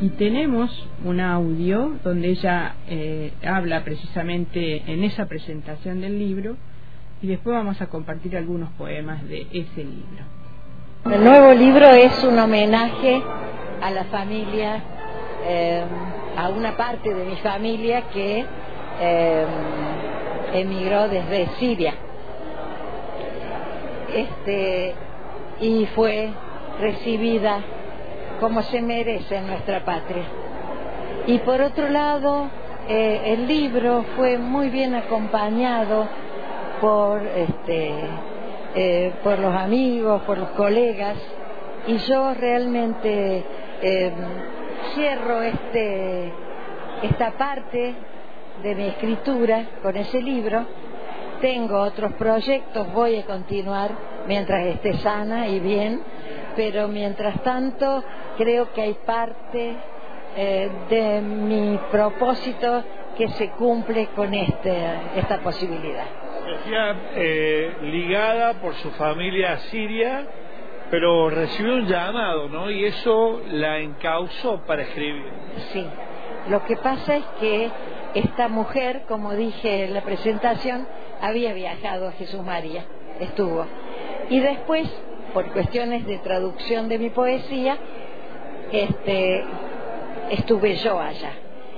Y 0.02 0.10
tenemos 0.10 0.88
un 1.04 1.20
audio 1.20 1.98
donde 2.04 2.30
ella 2.30 2.76
eh, 2.88 3.34
habla 3.46 3.84
precisamente 3.84 4.84
en 4.92 5.04
esa 5.04 5.26
presentación 5.26 6.02
del 6.02 6.18
libro 6.18 6.56
y 7.22 7.28
después 7.28 7.56
vamos 7.56 7.82
a 7.82 7.88
compartir 7.88 8.38
algunos 8.38 8.70
poemas 8.72 9.28
de 9.28 9.48
ese 9.52 9.84
libro. 9.84 10.39
El 11.06 11.24
nuevo 11.24 11.54
libro 11.54 11.88
es 11.88 12.24
un 12.26 12.38
homenaje 12.38 13.24
a 13.82 13.90
la 13.90 14.04
familia, 14.06 14.84
eh, 15.48 15.82
a 16.38 16.50
una 16.50 16.76
parte 16.76 17.14
de 17.14 17.24
mi 17.24 17.38
familia 17.38 18.02
que 18.14 18.46
eh, 19.00 19.46
emigró 20.54 21.08
desde 21.08 21.48
Siria. 21.58 21.94
Este, 24.14 24.94
y 25.62 25.86
fue 25.96 26.32
recibida 26.82 27.62
como 28.42 28.62
se 28.64 28.82
merece 28.82 29.38
en 29.38 29.48
nuestra 29.48 29.86
patria. 29.86 30.26
Y 31.28 31.40
por 31.40 31.62
otro 31.62 31.88
lado, 31.88 32.50
eh, 32.90 33.22
el 33.34 33.48
libro 33.48 34.04
fue 34.18 34.38
muy 34.38 34.70
bien 34.70 34.94
acompañado 34.96 36.08
por, 36.82 37.22
este, 37.26 37.94
eh, 38.76 39.14
por 39.24 39.40
los 39.40 39.54
amigos, 39.54 40.22
por 40.24 40.38
los 40.38 40.50
colegas, 40.50 41.18
y 41.88 41.98
yo 41.98 42.34
realmente 42.34 43.44
eh, 43.82 44.12
cierro 44.94 45.42
este, 45.42 46.32
esta 47.04 47.32
parte 47.32 47.96
de 48.62 48.76
mi 48.76 48.88
escritura 48.88 49.66
con 49.82 49.96
ese 49.96 50.22
libro. 50.22 50.66
Tengo 51.42 51.80
otros 51.80 52.14
proyectos, 52.14 52.92
voy 52.94 53.18
a 53.18 53.26
continuar 53.26 53.92
mientras 54.28 54.66
esté 54.66 54.98
sana 54.98 55.48
y 55.48 55.60
bien, 55.60 56.02
pero 56.56 56.88
mientras 56.88 57.42
tanto 57.44 58.04
creo 58.38 58.72
que 58.74 58.82
hay 58.82 58.94
parte 59.06 59.76
eh, 60.36 60.70
de 60.90 61.22
mi 61.22 61.80
propósito 61.92 62.84
que 63.18 63.30
se 63.30 63.50
cumple 63.52 64.08
con 64.16 64.34
este, 64.34 64.76
esta 65.16 65.40
posibilidad. 65.40 66.29
Decía, 66.50 66.96
eh, 67.16 67.78
ligada 67.84 68.54
por 68.62 68.74
su 68.76 68.90
familia 68.92 69.58
Siria, 69.70 70.28
pero 70.90 71.30
recibió 71.30 71.76
un 71.76 71.86
llamado, 71.86 72.50
¿no? 72.50 72.72
Y 72.72 72.86
eso 72.86 73.42
la 73.52 73.78
encausó 73.80 74.62
para 74.66 74.82
escribir. 74.82 75.32
Sí, 75.72 75.86
lo 76.50 76.64
que 76.66 76.76
pasa 76.78 77.18
es 77.18 77.26
que 77.40 77.70
esta 78.16 78.48
mujer, 78.48 79.04
como 79.08 79.36
dije 79.36 79.86
en 79.86 79.94
la 79.94 80.02
presentación, 80.02 80.88
había 81.22 81.54
viajado 81.54 82.08
a 82.08 82.12
Jesús 82.14 82.42
María, 82.44 82.86
estuvo. 83.20 83.68
Y 84.30 84.40
después, 84.40 84.90
por 85.34 85.52
cuestiones 85.52 86.08
de 86.08 86.18
traducción 86.18 86.90
de 86.90 86.98
mi 86.98 87.12
poesía, 87.12 87.78
este, 88.72 89.44
estuve 90.32 90.76
yo 90.78 91.00
allá. 91.00 91.34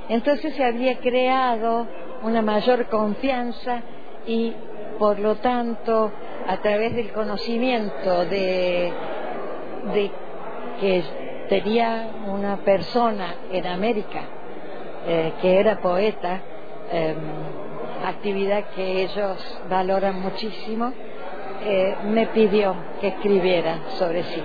Entonces 0.07 0.55
se 0.55 0.63
había 0.63 0.97
creado 0.99 1.87
una 2.23 2.41
mayor 2.41 2.87
confianza 2.87 3.81
y, 4.25 4.53
por 4.99 5.19
lo 5.19 5.35
tanto, 5.35 6.11
a 6.47 6.57
través 6.57 6.95
del 6.95 7.11
conocimiento 7.11 8.25
de, 8.25 8.91
que 10.79 11.03
tenía 11.49 12.07
una 12.27 12.57
persona 12.57 13.35
en 13.51 13.67
América 13.67 14.21
eh, 15.07 15.33
que 15.41 15.59
era 15.59 15.79
poeta, 15.79 16.39
em, 16.91 17.17
actividad 18.05 18.65
que 18.75 19.03
ellos 19.03 19.61
valoran 19.69 20.21
muchísimo, 20.21 20.93
eh, 21.63 21.95
me 22.05 22.27
pidió 22.27 22.75
que 22.99 23.09
escribiera 23.09 23.79
sobre 23.97 24.23
sí. 24.23 24.43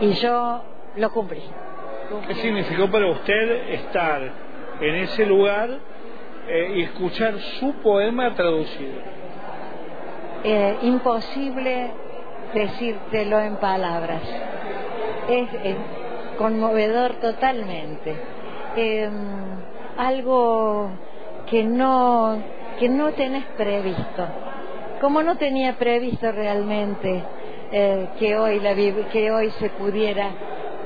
Y 0.00 0.12
yo 0.12 0.62
lo 0.96 1.10
cumplí. 1.10 1.42
¿Qué 2.28 2.34
significó 2.34 2.90
para 2.90 3.10
usted 3.10 3.70
estar 3.70 4.22
en 4.80 4.94
ese 4.96 5.26
lugar 5.26 5.78
eh, 6.48 6.72
y 6.76 6.82
escuchar 6.82 7.38
su 7.58 7.72
poema 7.74 8.34
traducido? 8.34 8.94
Eh, 10.44 10.78
imposible 10.82 11.90
decírtelo 12.52 13.40
en 13.40 13.56
palabras. 13.56 14.22
Es, 15.28 15.48
conmovedor 16.38 17.12
totalmente. 17.14 18.14
Em, 18.76 19.12
algo 19.96 20.90
que 21.46 21.62
no, 21.64 22.36
que 22.78 22.88
no 22.88 23.12
tenés 23.12 23.44
previsto 23.56 24.26
como 25.04 25.22
no 25.22 25.36
tenía 25.36 25.74
previsto 25.74 26.32
realmente 26.32 27.22
eh, 27.72 28.08
que, 28.18 28.38
hoy 28.38 28.58
la, 28.60 28.74
que 29.12 29.30
hoy 29.30 29.50
se 29.50 29.68
pudiera 29.68 30.30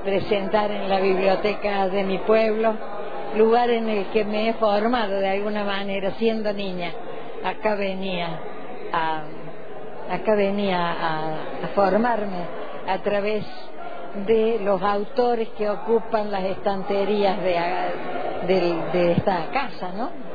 presentar 0.05 0.73
en 0.73 0.89
la 0.89 0.99
biblioteca 0.99 1.89
de 1.89 2.03
mi 2.03 2.19
pueblo, 2.19 2.75
lugar 3.37 3.71
en 3.71 3.89
el 3.89 4.07
que 4.07 4.25
me 4.25 4.49
he 4.49 4.55
formado 4.55 5.19
de 5.19 5.29
alguna 5.29 5.65
manera 5.65 6.13
siendo 6.13 6.53
niña, 6.53 6.93
acá 7.45 7.75
venía 7.75 8.29
a, 8.93 9.23
acá 10.11 10.35
venía 10.35 10.79
a, 10.79 11.69
formarme 11.75 12.45
a 12.87 12.99
través 12.99 13.45
de 14.27 14.59
los 14.63 14.83
autores 14.83 15.49
que 15.51 15.69
ocupan 15.69 16.31
las 16.31 16.45
estanterías 16.45 17.39
de, 17.43 18.57
de 18.93 19.13
esta 19.13 19.51
casa, 19.53 19.93
¿no? 19.97 20.29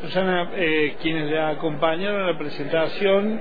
Susana, 0.00 0.50
eh, 0.54 0.96
quienes 1.02 1.28
la 1.28 1.48
acompañaron 1.48 2.22
a 2.22 2.32
la 2.32 2.38
presentación 2.38 3.40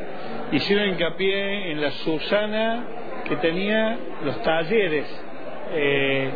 hicieron 0.52 0.90
hincapié 0.90 1.72
en 1.72 1.82
la 1.82 1.92
Susana 1.92 2.84
que 3.26 3.36
tenía 3.36 3.96
los 4.24 4.42
talleres. 4.42 5.06
Eh, 5.72 6.32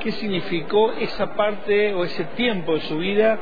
¿Qué 0.00 0.12
significó 0.12 0.92
esa 0.92 1.34
parte 1.34 1.92
o 1.94 2.04
ese 2.04 2.24
tiempo 2.36 2.74
de 2.74 2.80
su 2.82 2.98
vida 2.98 3.38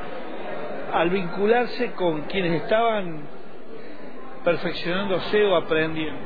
al 0.92 1.10
vincularse 1.10 1.92
con 1.92 2.22
quienes 2.22 2.62
estaban 2.62 3.22
perfeccionándose 4.42 5.44
o 5.44 5.56
aprendiendo? 5.56 6.20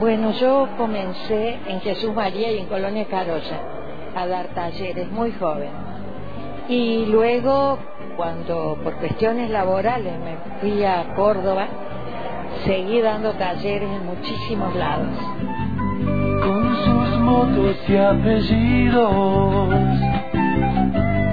Bueno, 0.00 0.32
yo 0.32 0.68
comencé 0.76 1.58
en 1.68 1.80
Jesús 1.80 2.12
María 2.12 2.50
y 2.50 2.58
en 2.58 2.66
Colonia 2.66 3.04
Carolla 3.04 3.60
a 4.16 4.26
dar 4.26 4.48
talleres 4.48 5.08
muy 5.10 5.30
joven. 5.32 5.70
Y 6.68 7.06
luego, 7.06 7.78
cuando 8.16 8.78
por 8.82 8.94
cuestiones 8.96 9.50
laborales 9.50 10.14
me 10.18 10.36
fui 10.60 10.82
a 10.82 11.14
Córdoba, 11.14 11.68
seguí 12.64 13.00
dando 13.00 13.32
talleres 13.34 13.90
en 13.90 14.06
muchísimos 14.06 14.74
lados. 14.74 15.63
Motos 17.24 17.76
y 17.88 17.96
apellidos, 17.96 19.70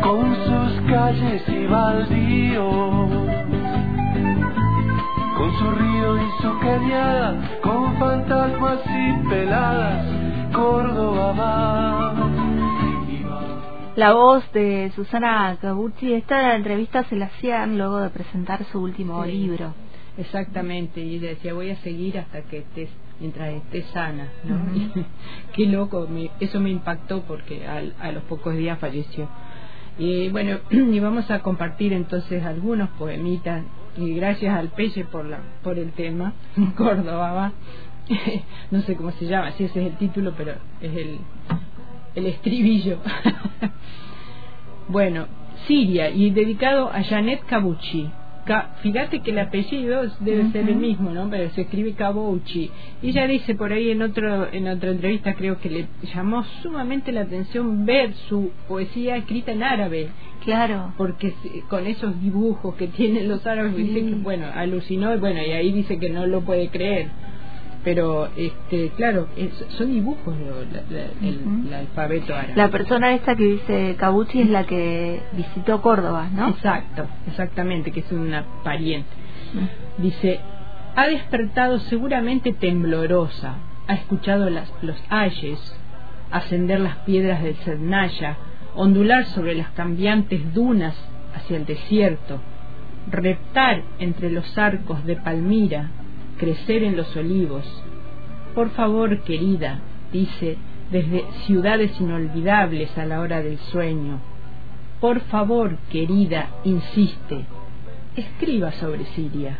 con 0.01 0.35
sus 0.45 0.81
calles 0.89 1.43
y 1.49 1.65
baldíos, 1.67 3.09
con 5.37 5.51
su 5.59 5.71
río 5.71 6.17
y 6.17 6.41
su 6.41 6.59
cañada, 6.59 7.59
con 7.61 7.97
fantasmas 7.97 8.79
y 8.85 9.29
peladas, 9.29 10.05
Córdoba 10.53 11.33
va. 11.33 12.13
La 13.95 14.13
voz 14.13 14.49
de 14.53 14.91
Susana 14.95 15.57
Cabucci, 15.61 16.13
esta 16.13 16.55
entrevista 16.55 17.03
se 17.03 17.17
la 17.17 17.25
hacían 17.25 17.77
luego 17.77 17.99
de 17.99 18.09
presentar 18.09 18.63
su 18.65 18.79
último 18.81 19.23
Sí. 19.25 19.31
libro. 19.33 19.73
Exactamente, 20.17 21.01
y 21.01 21.19
decía, 21.19 21.53
voy 21.53 21.69
a 21.71 21.75
seguir 21.77 22.17
hasta 22.19 22.41
que 22.43 22.59
estés, 22.59 22.89
mientras 23.21 23.53
estés 23.53 23.85
sana, 23.93 24.27
¿no? 24.43 24.57
Qué 25.53 25.65
loco, 25.67 26.07
me- 26.09 26.31
eso 26.41 26.59
me 26.59 26.69
impactó 26.71 27.21
porque 27.21 27.65
al- 27.65 27.93
a 28.01 28.11
los 28.11 28.23
pocos 28.23 28.55
días 28.57 28.77
falleció. 28.79 29.29
Y 29.97 30.29
bueno, 30.29 30.57
y 30.71 30.99
vamos 30.99 31.29
a 31.31 31.39
compartir 31.39 31.93
entonces 31.93 32.43
algunos 32.43 32.89
poemitas, 32.91 33.63
y 33.95 34.13
gracias 34.15 34.57
al 34.57 34.69
Pelle 34.69 35.05
por, 35.05 35.25
la, 35.25 35.39
por 35.63 35.77
el 35.77 35.91
tema, 35.91 36.33
Córdoba 36.75 37.31
va. 37.31 37.53
no 38.71 38.81
sé 38.81 38.95
cómo 38.95 39.11
se 39.11 39.25
llama, 39.27 39.51
si 39.53 39.65
ese 39.65 39.81
es 39.85 39.91
el 39.91 39.97
título, 39.97 40.33
pero 40.35 40.53
es 40.81 40.95
el, 40.97 41.19
el 42.15 42.25
estribillo. 42.25 42.97
bueno, 44.87 45.27
Siria, 45.67 46.09
y 46.09 46.31
dedicado 46.31 46.89
a 46.91 47.03
Janet 47.03 47.45
Cabucci. 47.45 48.09
Ca- 48.45 48.71
fíjate 48.81 49.19
que 49.21 49.31
el 49.31 49.39
apellido 49.39 50.01
debe 50.19 50.51
ser 50.51 50.67
el 50.67 50.75
mismo, 50.75 51.11
¿no? 51.11 51.29
Pero 51.29 51.49
se 51.51 51.61
escribe 51.61 51.93
Cabucci. 51.93 52.71
Y 53.03 53.09
ella 53.09 53.27
dice 53.27 53.53
por 53.55 53.71
ahí 53.71 53.91
en 53.91 54.01
otro 54.01 54.51
en 54.51 54.67
otra 54.67 54.89
entrevista, 54.91 55.35
creo 55.35 55.59
que 55.59 55.69
le 55.69 55.87
llamó 56.13 56.43
sumamente 56.63 57.11
la 57.11 57.21
atención 57.21 57.85
ver 57.85 58.13
su 58.29 58.51
poesía 58.67 59.17
escrita 59.17 59.51
en 59.51 59.61
árabe, 59.63 60.09
Claro. 60.43 60.93
porque 60.97 61.33
con 61.69 61.85
esos 61.85 62.19
dibujos 62.19 62.73
que 62.75 62.87
tienen 62.87 63.27
los 63.29 63.45
árabes, 63.45 63.75
Sí. 63.75 63.83
dice 63.83 64.09
que, 64.09 64.15
bueno, 64.15 64.47
alucinó, 64.53 65.13
y 65.13 65.17
bueno, 65.19 65.39
y 65.45 65.51
ahí 65.51 65.71
dice 65.71 65.99
que 65.99 66.09
no 66.09 66.25
lo 66.25 66.41
puede 66.41 66.69
creer. 66.69 67.09
Pero, 67.83 68.29
este, 68.37 68.89
claro, 68.95 69.27
es- 69.35 69.65
son 69.69 69.91
dibujos 69.91 70.35
lo- 70.37 70.61
la- 70.65 70.83
la- 70.89 71.27
el, 71.27 71.73
alfabeto 71.73 72.35
árabe. 72.35 72.53
La 72.55 72.67
persona 72.69 73.13
esta 73.13 73.35
que 73.35 73.43
dice 73.43 73.95
Cabucci 73.97 74.41
es 74.41 74.49
la 74.49 74.65
que 74.65 75.19
visitó 75.33 75.81
Córdoba, 75.81 76.29
¿no? 76.31 76.49
Exacto, 76.49 77.07
exactamente, 77.27 77.91
que 77.91 78.01
es 78.01 78.11
una 78.11 78.45
pariente. 78.63 79.09
Dice, 79.97 80.39
ha 80.95 81.07
despertado 81.07 81.79
seguramente 81.79 82.53
temblorosa, 82.53 83.55
ha 83.87 83.93
escuchado 83.95 84.49
las, 84.51 84.71
los 84.83 85.01
ayes, 85.09 85.59
ascender 86.31 86.79
las 86.81 86.97
piedras 86.97 87.41
del 87.41 87.55
Sednaya, 87.57 88.37
ondular 88.75 89.25
sobre 89.25 89.55
las 89.55 89.69
cambiantes 89.71 90.53
dunas 90.53 90.95
hacia 91.35 91.57
el 91.57 91.65
desierto, 91.65 92.39
reptar 93.09 93.81
entre 93.99 94.29
los 94.29 94.57
arcos 94.57 95.03
de 95.05 95.15
Palmira, 95.15 95.89
crecer 96.41 96.81
en 96.81 96.97
los 96.97 97.15
olivos. 97.15 97.63
Por 98.55 98.71
favor, 98.71 99.21
querida, 99.21 99.79
dice, 100.11 100.57
desde 100.89 101.23
ciudades 101.45 101.91
inolvidables 102.01 102.97
a 102.97 103.05
la 103.05 103.19
hora 103.19 103.43
del 103.43 103.59
sueño. 103.59 104.19
Por 104.99 105.19
favor, 105.19 105.77
querida, 105.91 106.49
insiste, 106.63 107.45
escriba 108.15 108.71
sobre 108.71 109.05
Siria. 109.05 109.59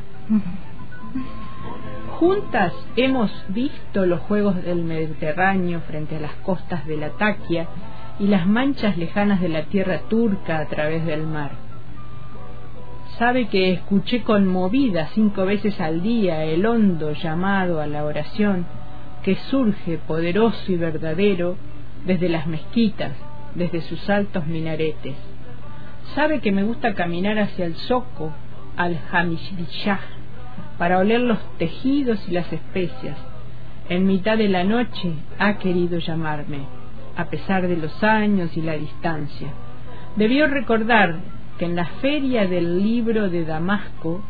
Juntas 2.19 2.73
hemos 2.95 3.31
visto 3.49 4.07
los 4.07 4.21
juegos 4.21 4.63
del 4.63 4.83
Mediterráneo 4.83 5.81
frente 5.81 6.15
a 6.15 6.19
las 6.19 6.33
costas 6.37 6.87
de 6.87 6.97
la 6.97 7.09
Taquia 7.11 7.67
y 8.19 8.25
las 8.25 8.47
manchas 8.47 8.97
lejanas 8.97 9.39
de 9.39 9.49
la 9.49 9.65
tierra 9.65 9.99
turca 10.09 10.57
a 10.57 10.65
través 10.65 11.05
del 11.05 11.27
mar. 11.27 11.70
Sabe 13.21 13.49
que 13.49 13.73
escuché 13.73 14.23
conmovida 14.23 15.09
cinco 15.13 15.45
veces 15.45 15.79
al 15.79 16.01
día 16.01 16.43
el 16.43 16.65
hondo 16.65 17.11
llamado 17.11 17.79
a 17.79 17.85
la 17.85 18.03
oración 18.03 18.65
que 19.21 19.35
surge 19.35 19.99
poderoso 19.99 20.71
y 20.71 20.75
verdadero 20.75 21.55
desde 22.03 22.29
las 22.29 22.47
mezquitas, 22.47 23.11
desde 23.53 23.81
sus 23.81 24.09
altos 24.09 24.47
minaretes. 24.47 25.13
Sabe 26.15 26.39
que 26.39 26.51
me 26.51 26.63
gusta 26.63 26.95
caminar 26.95 27.37
hacia 27.37 27.67
el 27.67 27.75
Zoco, 27.75 28.33
al 28.75 28.99
Hamishbishah, 29.11 29.99
para 30.79 30.97
oler 30.97 31.21
los 31.21 31.37
tejidos 31.59 32.27
y 32.27 32.31
las 32.31 32.51
especias. 32.51 33.19
En 33.87 34.07
mitad 34.07 34.35
de 34.35 34.49
la 34.49 34.63
noche 34.63 35.13
ha 35.37 35.59
querido 35.59 35.99
llamarme, 35.99 36.61
a 37.15 37.25
pesar 37.25 37.67
de 37.67 37.77
los 37.77 38.03
años 38.03 38.57
y 38.57 38.63
la 38.63 38.73
distancia. 38.73 39.49
Debió 40.15 40.47
recordar 40.47 41.19
en 41.65 41.75
la 41.75 41.85
feria 41.85 42.47
del 42.47 42.81
libro 42.81 43.29
de 43.29 43.45
Damasco 43.45 44.21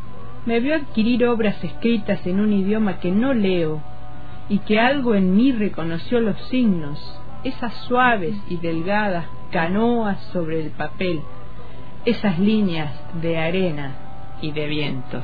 me 0.45 0.59
vio 0.59 0.75
adquirir 0.75 1.25
obras 1.25 1.63
escritas 1.63 2.25
en 2.25 2.39
un 2.39 2.51
idioma 2.51 2.99
que 2.99 3.11
no 3.11 3.33
leo 3.33 3.81
y 4.49 4.59
que 4.59 4.79
algo 4.79 5.15
en 5.15 5.35
mí 5.35 5.51
reconoció 5.51 6.19
los 6.19 6.39
signos, 6.49 6.99
esas 7.43 7.73
suaves 7.87 8.35
y 8.49 8.57
delgadas 8.57 9.25
canoas 9.51 10.19
sobre 10.33 10.61
el 10.61 10.71
papel, 10.71 11.21
esas 12.05 12.39
líneas 12.39 12.91
de 13.21 13.37
arena 13.37 13.95
y 14.41 14.51
de 14.51 14.67
vientos. 14.67 15.23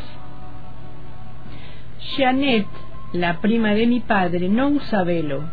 Janet, 2.15 2.67
la 3.13 3.41
prima 3.41 3.73
de 3.73 3.87
mi 3.87 3.99
padre, 3.99 4.49
no 4.49 4.69
usa 4.69 5.03
velo, 5.03 5.43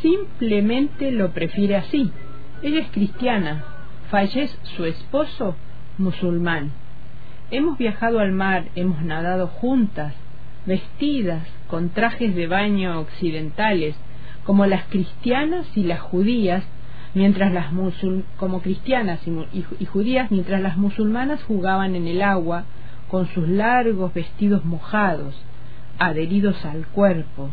simplemente 0.00 1.10
lo 1.10 1.32
prefiere 1.32 1.76
así. 1.76 2.10
Ella 2.62 2.80
es 2.80 2.90
cristiana, 2.90 3.64
fallece 4.10 4.56
su 4.76 4.84
esposo 4.84 5.56
musulmán. 5.98 6.72
Hemos 7.50 7.78
viajado 7.78 8.18
al 8.18 8.32
mar, 8.32 8.64
hemos 8.74 9.02
nadado 9.02 9.46
juntas, 9.46 10.14
vestidas 10.66 11.46
con 11.68 11.90
trajes 11.90 12.34
de 12.34 12.46
baño 12.46 13.00
occidentales, 13.00 13.94
como 14.44 14.66
las 14.66 14.84
cristianas 14.86 15.66
y 15.76 15.84
las 15.84 16.00
judías, 16.00 16.64
mientras 17.14 17.52
las 17.52 17.72
musul 17.72 18.24
como 18.36 18.60
cristianas 18.62 19.20
y, 19.52 19.84
judías, 19.86 20.30
mientras 20.30 20.60
las 20.60 20.76
musulmanas 20.76 21.42
jugaban 21.44 21.94
en 21.94 22.06
el 22.06 22.20
agua 22.22 22.64
con 23.08 23.28
sus 23.28 23.48
largos 23.48 24.12
vestidos 24.12 24.64
mojados, 24.64 25.34
adheridos 25.98 26.64
al 26.64 26.86
cuerpo, 26.88 27.50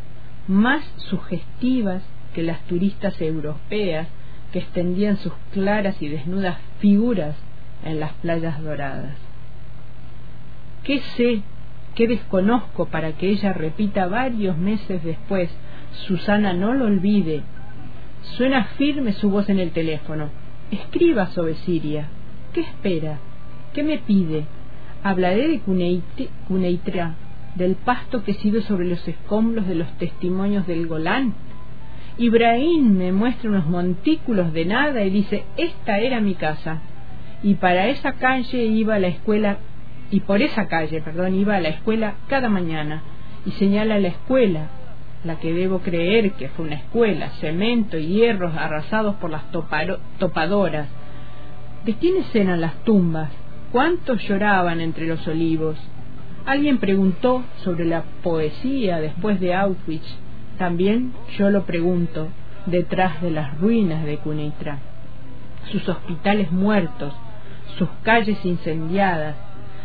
más 0.48 0.84
sugestivas 1.10 2.04
que 2.34 2.44
las 2.44 2.62
turistas 2.66 3.20
europeas 3.22 4.08
que 4.52 4.60
extendían 4.60 5.18
sus 5.18 5.34
claras 5.54 6.02
y 6.02 6.10
desnudas 6.10 6.58
figuras 6.80 7.36
en 7.86 8.00
las 8.00 8.14
playas 8.14 8.62
doradas. 8.62 9.16
¿Qué 10.84 11.00
sé, 11.16 11.42
qué 11.96 12.08
desconozco 12.08 12.88
para 12.88 13.14
que 13.14 13.30
ella 13.30 13.54
repita 13.54 14.08
varios 14.08 14.58
meses 14.58 15.04
después, 15.04 15.50
Susana 16.06 16.54
no 16.54 16.74
lo 16.74 16.86
olvide? 16.86 17.42
Suena 18.38 18.66
firme 18.78 19.14
su 19.14 19.30
voz 19.30 19.50
en 19.50 19.60
el 19.60 19.72
teléfono. 19.72 20.30
Escriba 20.72 21.28
sobre 21.28 21.56
Siria. 21.56 22.08
¿Qué 22.54 22.62
espera? 22.62 23.20
¿Qué 23.74 23.84
me 23.84 23.98
pide? 24.00 24.46
Hablaré 25.04 25.48
de 25.48 25.60
Cuneitra, 25.60 27.16
del 27.56 27.76
pasto 27.76 28.24
crecido 28.24 28.62
sobre 28.62 28.88
los 28.88 29.08
escombros 29.08 29.68
de 29.68 29.76
los 29.76 29.92
testimonios 29.98 30.66
del 30.66 30.88
Golán. 30.88 31.34
Ibrahim 32.18 32.98
me 32.98 33.12
muestra 33.12 33.50
unos 33.50 33.68
montículos 33.68 34.54
de 34.54 34.66
nada 34.66 35.04
y 35.04 35.10
dice, 35.10 35.46
esta 35.58 36.00
era 36.00 36.20
mi 36.20 36.36
casa. 36.36 36.82
Y 37.44 37.56
para 37.56 37.88
esa 37.88 38.14
calle 38.14 38.66
iba 38.66 38.96
a 38.96 39.00
la 39.00 39.08
escuela, 39.08 39.58
y 40.10 40.22
por 40.22 40.42
esa 40.42 40.68
calle, 40.68 41.02
perdón, 41.02 41.36
iba 41.36 41.56
a 41.56 41.62
la 41.62 41.70
escuela 41.70 42.16
cada 42.28 42.50
mañana. 42.50 43.04
Y 43.46 43.52
señala 43.52 44.00
la 44.00 44.08
escuela, 44.08 44.68
la 45.24 45.40
que 45.40 45.54
debo 45.54 45.80
creer 45.80 46.32
que 46.34 46.50
fue 46.50 46.66
una 46.66 46.76
escuela, 46.76 47.30
cemento 47.42 47.98
y 47.98 48.08
hierros 48.08 48.56
arrasados 48.56 49.16
por 49.16 49.30
las 49.30 49.44
topadoras. 49.52 50.88
¿De 51.86 51.94
quiénes 51.96 52.34
eran 52.34 52.62
las 52.62 52.76
tumbas? 52.84 53.30
¿Cuántos 53.72 54.22
lloraban 54.28 54.80
entre 54.80 55.08
los 55.08 55.28
olivos? 55.28 55.78
Alguien 56.46 56.78
preguntó 56.78 57.44
sobre 57.64 57.86
la 57.86 58.04
poesía 58.22 59.00
después 59.00 59.40
de 59.40 59.54
Auschwitz. 59.54 60.18
También 60.58 61.14
yo 61.38 61.50
lo 61.50 61.64
pregunto 61.64 62.28
detrás 62.66 63.22
de 63.22 63.32
las 63.32 63.58
ruinas 63.60 64.06
de 64.06 64.18
Cuneitra. 64.18 64.80
Sus 65.72 65.88
hospitales 65.88 66.52
muertos, 66.52 67.14
sus 67.78 67.90
calles 68.04 68.44
incendiadas, 68.46 69.36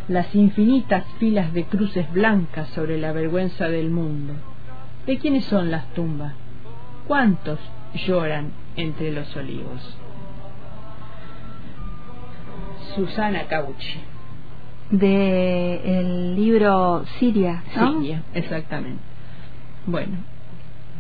las 0.08 0.34
infinitas 0.34 1.04
filas 1.18 1.52
de 1.52 1.64
cruces 1.64 2.10
blancas 2.12 2.68
sobre 2.70 2.98
la 2.98 3.12
vergüenza 3.12 3.68
del 3.68 3.90
mundo. 3.90 4.34
¿De 5.06 5.18
quiénes 5.18 5.44
son 5.44 5.70
las 5.70 5.86
tumbas? 5.94 6.34
¿Cuántos 7.06 7.58
lloran 8.06 8.52
entre 8.76 9.12
los 9.12 9.34
olivos? 9.36 9.96
Susana 12.94 13.44
Cauchi. 13.44 14.00
De 14.90 16.00
el 16.00 16.36
libro 16.36 17.04
Siria, 17.18 17.62
¿no? 17.76 18.00
Siria, 18.00 18.22
exactamente. 18.32 19.02
Bueno, 19.86 20.16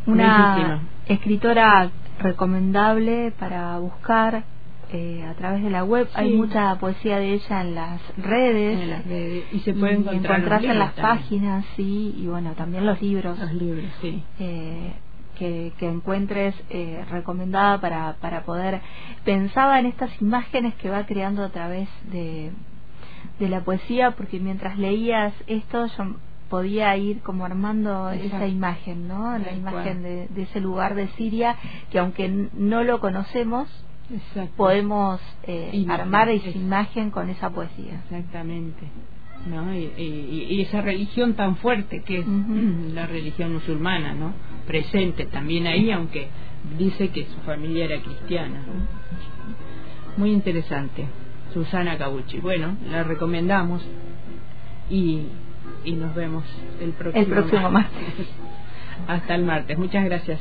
una 0.06 0.54
bellísima. 0.54 0.82
escritora 1.06 1.90
recomendable 2.18 3.32
para 3.38 3.78
buscar 3.78 4.44
eh, 4.90 5.24
a 5.28 5.34
través 5.34 5.62
de 5.62 5.70
la 5.70 5.84
web. 5.84 6.06
Sí. 6.08 6.12
Hay 6.16 6.32
mucha 6.34 6.74
poesía 6.78 7.18
de 7.18 7.34
ella 7.34 7.60
en 7.60 7.74
las 7.74 8.00
redes. 8.16 8.80
En 8.80 8.90
las 8.90 9.04
redes. 9.06 9.44
Y 9.52 9.60
se 9.60 9.74
puede 9.74 9.94
encontrar 9.94 10.38
encontrarse 10.38 10.66
en 10.68 10.78
las 10.78 10.94
también. 10.94 11.16
páginas, 11.18 11.64
sí, 11.76 12.14
y 12.16 12.26
bueno, 12.26 12.52
también 12.54 12.86
los 12.86 13.00
libros. 13.02 13.38
Los 13.38 13.52
libros, 13.52 13.84
sí. 14.00 14.22
eh, 14.38 14.92
que, 15.38 15.72
que 15.78 15.88
encuentres 15.88 16.54
eh, 16.68 17.04
recomendada 17.10 17.80
para, 17.80 18.14
para 18.14 18.42
poder 18.42 18.80
pensaba 19.24 19.78
en 19.78 19.86
estas 19.86 20.10
imágenes 20.20 20.74
que 20.76 20.90
va 20.90 21.06
creando 21.06 21.44
a 21.44 21.50
través 21.50 21.88
de, 22.10 22.50
de 23.38 23.48
la 23.48 23.60
poesía 23.60 24.12
porque 24.12 24.40
mientras 24.40 24.76
leías 24.78 25.32
esto 25.46 25.86
yo 25.96 26.16
podía 26.50 26.96
ir 26.96 27.20
como 27.20 27.44
armando 27.44 28.10
Exacto. 28.10 28.36
esa 28.36 28.46
imagen 28.48 29.06
no 29.06 29.38
la 29.38 29.52
imagen 29.52 30.02
de, 30.02 30.26
de 30.28 30.42
ese 30.42 30.58
lugar 30.60 30.96
de 30.96 31.06
Siria 31.10 31.54
que 31.92 32.00
aunque 32.00 32.48
no 32.54 32.82
lo 32.82 32.98
conocemos 32.98 33.68
Exacto. 34.12 34.54
podemos 34.56 35.20
eh, 35.44 35.70
Imagen, 35.72 36.00
armar 36.00 36.28
esa 36.30 36.48
es- 36.48 36.56
imagen 36.56 37.10
con 37.10 37.28
esa 37.28 37.50
poesía 37.50 38.00
Exactamente. 38.04 38.86
¿no? 39.46 39.72
Y, 39.74 39.92
y- 39.96 40.46
y 40.50 40.62
esa 40.62 40.80
religión 40.80 41.34
tan 41.34 41.56
fuerte 41.56 42.02
que 42.02 42.20
es 42.20 42.26
la 42.94 43.06
religión 43.06 43.52
musulmana, 43.54 44.14
¿no? 44.14 44.32
Presente 44.66 45.26
también 45.26 45.66
ahí, 45.66 45.90
aunque 45.90 46.28
dice 46.78 47.08
que 47.10 47.26
su 47.26 47.36
familia 47.46 47.84
era 47.86 48.00
cristiana. 48.00 48.60
¿no? 48.66 50.18
Muy 50.18 50.32
interesante. 50.32 51.06
Susana 51.54 51.96
Cabucci. 51.96 52.38
Bueno, 52.40 52.76
la 52.90 53.04
recomendamos 53.04 53.82
y, 54.90 55.22
y 55.84 55.92
nos 55.92 56.14
vemos 56.14 56.44
el 56.80 56.90
próximo, 56.90 57.24
el 57.24 57.30
próximo 57.30 57.70
martes 57.70 58.02
Hasta 59.06 59.34
el 59.34 59.44
martes. 59.44 59.78
Muchas 59.78 60.04
gracias. 60.04 60.40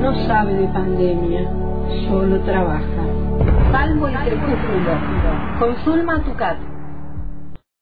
no 0.00 0.14
sabe 0.26 0.54
de 0.54 0.68
pandemia, 0.68 1.48
solo 2.08 2.40
trabaja. 2.40 2.84
Salvo 3.72 4.08
el 4.08 4.14
crepúsculo. 4.14 4.92
Con 5.58 5.76
Zulma 5.84 6.22
Tucat. 6.22 6.75